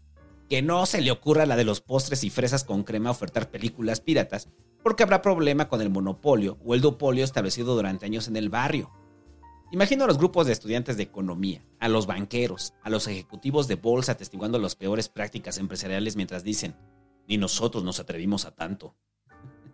[0.52, 4.02] Que no se le ocurra la de los postres y fresas con crema ofertar películas
[4.02, 4.50] piratas,
[4.82, 8.90] porque habrá problema con el monopolio o el duopolio establecido durante años en el barrio.
[9.70, 13.76] Imagino a los grupos de estudiantes de economía, a los banqueros, a los ejecutivos de
[13.76, 16.76] bolsa atestiguando las peores prácticas empresariales mientras dicen,
[17.26, 18.94] ni nosotros nos atrevimos a tanto.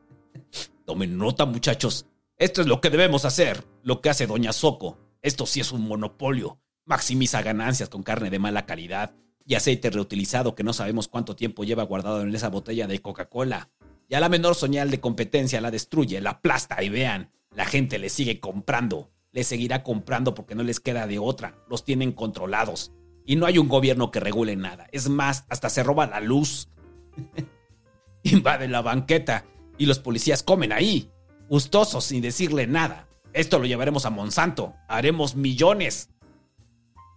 [0.87, 4.97] Tomen nota muchachos, esto es lo que debemos hacer, lo que hace Doña Soco.
[5.23, 6.61] Esto sí es un monopolio.
[6.85, 9.17] Maximiza ganancias con carne de mala calidad
[9.49, 13.71] y aceite reutilizado que no sabemos cuánto tiempo lleva guardado en esa botella de Coca-Cola.
[14.09, 18.09] Ya la menor señal de competencia la destruye, la aplasta y vean, la gente le
[18.09, 21.55] sigue comprando les seguirá comprando porque no les queda de otra.
[21.69, 22.93] Los tienen controlados.
[23.25, 24.87] Y no hay un gobierno que regule nada.
[24.91, 26.69] Es más, hasta se roba la luz.
[28.23, 29.45] Invaden la banqueta
[29.77, 31.11] y los policías comen ahí,
[31.49, 33.09] gustosos sin decirle nada.
[33.33, 34.75] Esto lo llevaremos a Monsanto.
[34.89, 36.11] Haremos millones.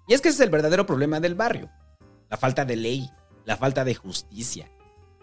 [0.08, 1.72] Y es que ese es el verdadero problema del barrio.
[2.32, 3.12] La falta de ley,
[3.46, 4.72] la falta de justicia.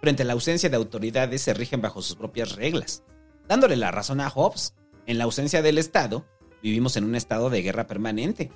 [0.01, 3.03] Frente a la ausencia de autoridades se rigen bajo sus propias reglas.
[3.49, 4.75] Dándole la razón a Hobbes,
[5.07, 6.25] en la ausencia del Estado,
[6.63, 8.51] Vivimos en un estado de guerra permanente.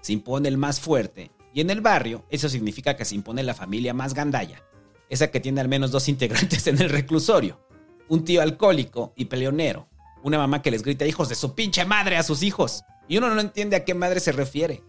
[0.00, 3.54] Se impone el más fuerte, y en el barrio eso significa que se impone la
[3.54, 4.62] familia más gandalla,
[5.08, 7.60] esa que tiene al menos dos integrantes en el reclusorio,
[8.08, 9.88] un tío alcohólico y peleonero,
[10.22, 13.34] una mamá que les grita hijos de su pinche madre a sus hijos, y uno
[13.34, 14.84] no entiende a qué madre se refiere.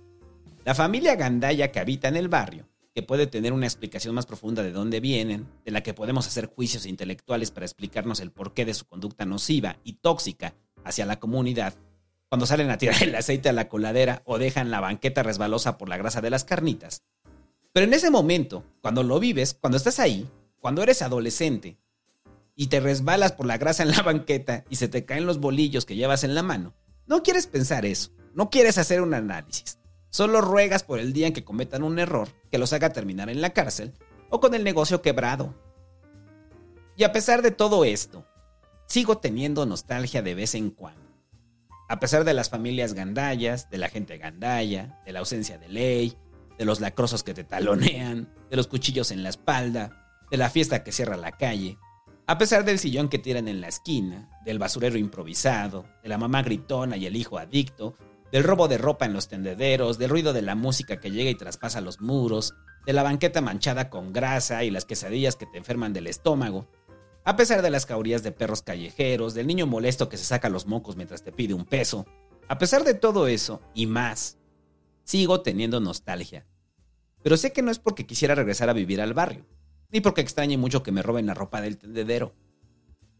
[0.63, 4.63] La familia gandalla que habita en el barrio, que puede tener una explicación más profunda
[4.63, 8.73] de dónde vienen, de la que podemos hacer juicios intelectuales para explicarnos el porqué de
[8.73, 11.75] su conducta nociva y tóxica hacia la comunidad,
[12.27, 15.89] cuando salen a tirar el aceite a la coladera o dejan la banqueta resbalosa por
[15.89, 17.03] la grasa de las carnitas.
[17.73, 20.27] Pero en ese momento, cuando lo vives, cuando estás ahí,
[20.59, 21.77] cuando eres adolescente
[22.55, 25.85] y te resbalas por la grasa en la banqueta y se te caen los bolillos
[25.85, 26.73] que llevas en la mano,
[27.07, 29.80] no quieres pensar eso, no quieres hacer un análisis.
[30.11, 33.41] Solo ruegas por el día en que cometan un error que los haga terminar en
[33.41, 33.93] la cárcel
[34.29, 35.55] o con el negocio quebrado.
[36.95, 38.25] Y a pesar de todo esto,
[38.85, 41.11] sigo teniendo nostalgia de vez en cuando
[41.91, 46.15] a pesar de las familias gandallas, de la gente gandalla, de la ausencia de ley,
[46.57, 50.85] de los lacrosos que te talonean, de los cuchillos en la espalda, de la fiesta
[50.85, 51.77] que cierra la calle,
[52.27, 56.43] a pesar del sillón que tiran en la esquina, del basurero improvisado, de la mamá
[56.43, 57.97] gritona y el hijo adicto,
[58.31, 61.35] del robo de ropa en los tendederos, del ruido de la música que llega y
[61.35, 62.53] traspasa los muros,
[62.85, 66.67] de la banqueta manchada con grasa y las quesadillas que te enferman del estómago,
[67.23, 70.65] a pesar de las caurías de perros callejeros, del niño molesto que se saca los
[70.65, 72.05] mocos mientras te pide un peso,
[72.47, 74.37] a pesar de todo eso y más,
[75.03, 76.47] sigo teniendo nostalgia.
[77.21, 79.45] Pero sé que no es porque quisiera regresar a vivir al barrio,
[79.91, 82.33] ni porque extrañe mucho que me roben la ropa del tendedero.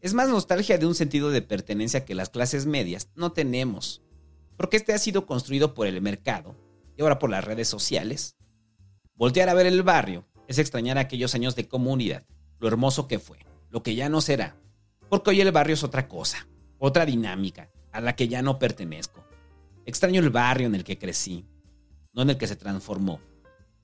[0.00, 4.01] Es más nostalgia de un sentido de pertenencia que las clases medias no tenemos,
[4.62, 6.54] porque este ha sido construido por el mercado
[6.96, 8.36] y ahora por las redes sociales.
[9.16, 12.24] Voltear a ver el barrio es extrañar aquellos años de comunidad,
[12.60, 13.38] lo hermoso que fue,
[13.70, 14.56] lo que ya no será,
[15.08, 16.46] porque hoy el barrio es otra cosa,
[16.78, 19.24] otra dinámica, a la que ya no pertenezco.
[19.84, 21.44] Extraño el barrio en el que crecí,
[22.12, 23.18] no en el que se transformó.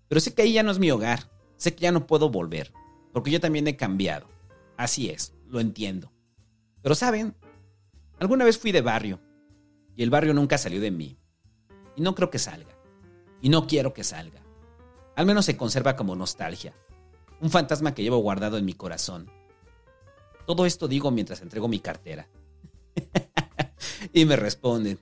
[0.06, 2.72] Pero sé que ahí ya no es mi hogar, sé que ya no puedo volver,
[3.12, 4.28] porque yo también he cambiado.
[4.76, 6.12] Así es, lo entiendo.
[6.82, 7.34] Pero saben,
[8.20, 9.18] alguna vez fui de barrio,
[9.98, 11.18] y el barrio nunca salió de mí.
[11.96, 12.72] Y no creo que salga.
[13.42, 14.40] Y no quiero que salga.
[15.16, 16.72] Al menos se conserva como nostalgia.
[17.40, 19.28] Un fantasma que llevo guardado en mi corazón.
[20.46, 22.28] Todo esto digo mientras entrego mi cartera.
[24.12, 25.00] y me responden,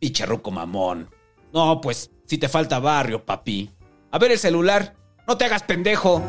[0.00, 1.08] picharruco mamón.
[1.52, 3.70] No, pues, si te falta barrio, papi.
[4.10, 4.96] A ver el celular.
[5.28, 6.20] No te hagas pendejo.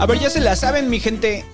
[0.00, 1.44] A ver, ya se la saben, mi gente.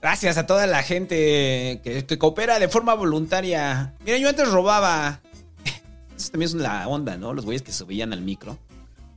[0.00, 3.92] Gracias a toda la gente que, coopera de forma voluntaria.
[4.02, 5.20] Mira, yo antes robaba.
[6.16, 7.34] Eso también es la onda, ¿no?
[7.34, 8.56] Los güeyes que subían al micro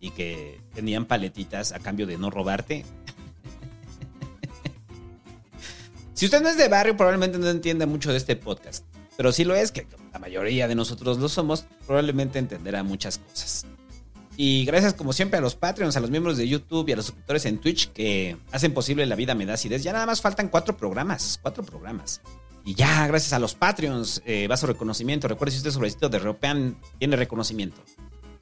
[0.02, 2.84] y que tenían paletitas a cambio de no robarte.
[6.16, 8.84] si usted no es de barrio, probablemente no entienda mucho de este podcast.
[9.16, 13.66] Pero si lo es, que la mayoría de nosotros lo somos, probablemente entenderá muchas cosas.
[14.40, 17.08] Y gracias como siempre a los Patreons, a los miembros de YouTube y a los
[17.08, 19.82] suscriptores en Twitch que hacen posible La Vida Me da acidez.
[19.82, 22.22] Ya nada más faltan cuatro programas, cuatro programas.
[22.64, 25.28] Y ya, gracias a los Patreons, eh, va su reconocimiento.
[25.28, 27.82] Recuerde si usted es sobrecito de European, tiene reconocimiento.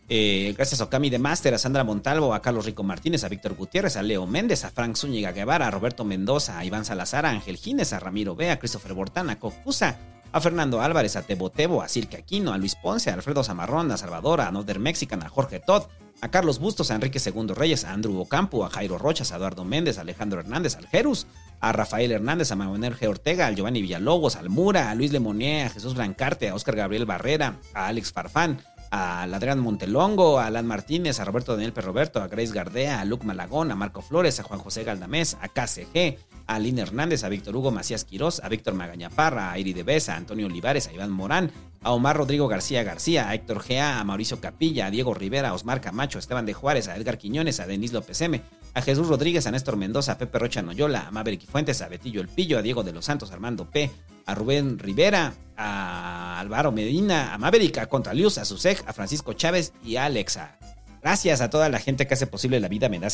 [0.09, 3.55] Eh, gracias a Okami de Master, a Sandra Montalvo, a Carlos Rico Martínez, a Víctor
[3.55, 7.29] Gutiérrez, a Leo Méndez, a Frank Zúñiga Guevara, a Roberto Mendoza, a Iván Salazar, a
[7.29, 9.97] Ángel Gines, a Ramiro B, a Christopher Bortana, a Cocusa,
[10.35, 13.89] a Fernando Álvarez, a Tebo Tebo, a Cirque Aquino, a Luis Ponce, a Alfredo Zamarrón,
[13.89, 15.83] a Salvador, a Another Mexican, a Jorge Todd,
[16.19, 19.63] a Carlos Bustos, a Enrique II Reyes, a Andrew Ocampo, a Jairo Rochas, a Eduardo
[19.63, 21.25] Méndez, a Alejandro Hernández, al Jerus,
[21.61, 23.07] a Rafael Hernández, a Manuel G.
[23.07, 27.05] Ortega, al Giovanni Villalobos, al Mura, a Luis Lemonier, a Jesús Blancarte, a Oscar Gabriel
[27.05, 28.59] Barrera, a Alex Farfán,
[28.91, 33.25] a Adrián Montelongo, a Alan Martínez, a Roberto Daniel Perroberto, a Grace Gardea, a Luke
[33.25, 36.17] Malagón, a Marco Flores, a Juan José Galdamés, a KCG,
[36.47, 40.13] a Lina Hernández, a Víctor Hugo Macías Quirós, a Víctor Magañaparra, a Iri de Besa,
[40.13, 44.03] a Antonio Olivares, a Iván Morán, a Omar Rodrigo García García, a Héctor Gea, a
[44.03, 47.59] Mauricio Capilla, a Diego Rivera, a Osmar Camacho, a Esteban de Juárez, a Edgar Quiñones,
[47.59, 48.41] a Denis López M,
[48.75, 52.19] a Jesús Rodríguez, a Néstor Mendoza, a Pepe Rocha Noyola, a Maverick Fuentes, a Betillo
[52.19, 53.89] El Pillo, a Diego de los Santos, Armando P,
[54.25, 59.73] a Rubén Rivera, a Álvaro Medina, a Maverick, a Contralius, a Susej, a Francisco Chávez
[59.83, 60.59] y a Alexa.
[61.01, 63.07] Gracias a toda la gente que hace posible la vida me da.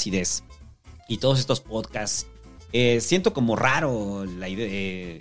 [1.08, 2.26] Y todos estos podcasts
[2.74, 4.30] eh, siento como raro eh,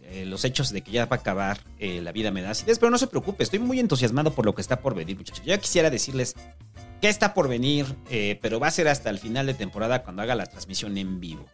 [0.04, 2.98] eh, los hechos de que ya va a acabar la vida me da pero no
[2.98, 5.44] se preocupe, estoy muy entusiasmado por lo que está por venir, muchachos.
[5.44, 6.36] Yo quisiera decirles
[7.00, 7.86] qué está por venir,
[8.40, 11.46] pero va a ser hasta el final de temporada cuando haga la transmisión en vivo.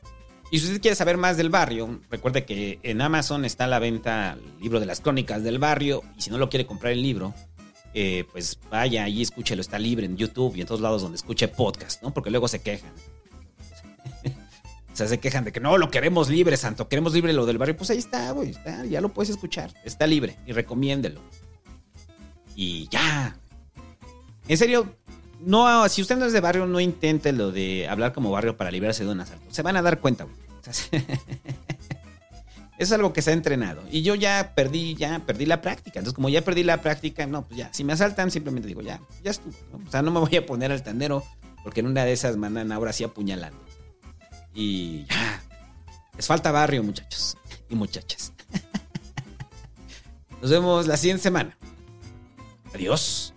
[0.51, 3.79] Y si usted quiere saber más del barrio, recuerde que en Amazon está a la
[3.79, 7.03] venta el libro de las crónicas del barrio, y si no lo quiere comprar el
[7.03, 7.35] libro,
[8.31, 12.03] pues vaya y escúchelo, está libre en YouTube y en todos lados donde escuche podcast,
[12.03, 12.13] ¿no?
[12.13, 12.93] Porque luego se quejan.
[14.93, 17.59] O sea, se quejan de que no, lo queremos libre, santo, queremos libre lo del
[17.59, 17.77] barrio.
[17.77, 19.75] Pues ahí está, güey, está, ya lo puedes escuchar.
[19.85, 21.21] Está libre y recomiéndelo.
[22.55, 23.37] Y ya.
[24.49, 24.97] En serio,
[25.41, 28.71] no, si usted no es de barrio, no intente lo de hablar como barrio para
[28.71, 29.45] librarse de un asalto.
[29.51, 30.37] Se van a dar cuenta, güey.
[32.79, 33.83] es algo que se ha entrenado.
[33.91, 36.01] Y yo ya perdí, ya perdí la práctica.
[36.01, 39.01] Entonces, como ya perdí la práctica, no, pues ya, si me asaltan, simplemente digo, ya,
[39.23, 39.55] ya estuvo.
[39.87, 41.25] O sea, no me voy a poner al tandero
[41.63, 43.59] porque en una de esas mandan ahora sí apuñalando.
[44.55, 45.43] Y ya.
[46.17, 47.37] Les falta barrio, muchachos
[47.69, 48.33] y muchachas.
[50.41, 51.57] Nos vemos la siguiente semana.
[52.75, 53.35] Adiós.